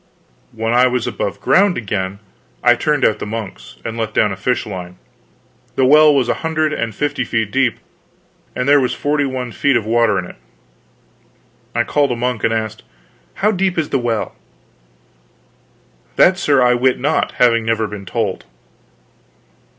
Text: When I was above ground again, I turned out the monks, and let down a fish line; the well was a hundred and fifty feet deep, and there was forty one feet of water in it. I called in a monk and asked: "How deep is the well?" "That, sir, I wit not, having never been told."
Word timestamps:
When 0.51 0.73
I 0.73 0.87
was 0.87 1.05
above 1.05 1.39
ground 1.39 1.77
again, 1.77 2.17
I 2.63 2.73
turned 2.73 3.05
out 3.05 3.19
the 3.19 3.25
monks, 3.27 3.75
and 3.85 3.95
let 3.99 4.15
down 4.15 4.31
a 4.31 4.35
fish 4.35 4.65
line; 4.65 4.97
the 5.75 5.85
well 5.85 6.11
was 6.11 6.27
a 6.27 6.33
hundred 6.41 6.73
and 6.73 6.95
fifty 6.95 7.23
feet 7.23 7.51
deep, 7.51 7.77
and 8.55 8.67
there 8.67 8.79
was 8.79 8.95
forty 8.95 9.25
one 9.25 9.51
feet 9.51 9.75
of 9.77 9.85
water 9.85 10.17
in 10.17 10.25
it. 10.25 10.37
I 11.75 11.83
called 11.83 12.09
in 12.09 12.17
a 12.17 12.19
monk 12.19 12.43
and 12.43 12.51
asked: 12.51 12.81
"How 13.45 13.51
deep 13.51 13.77
is 13.77 13.89
the 13.89 13.99
well?" 13.99 14.33
"That, 16.15 16.39
sir, 16.39 16.63
I 16.63 16.73
wit 16.73 16.99
not, 16.99 17.33
having 17.33 17.63
never 17.63 17.85
been 17.85 18.07
told." 18.07 18.45